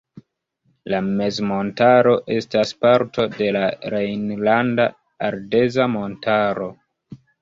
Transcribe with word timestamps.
La 0.93 1.01
mezmontaro 1.19 2.15
estas 2.37 2.73
parto 2.85 3.27
de 3.35 3.49
la 3.57 3.61
Rejnlanda 3.95 4.89
Ardeza 5.29 5.87
montaro. 6.01 6.73